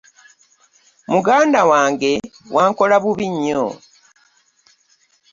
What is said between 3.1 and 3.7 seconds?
nnyo.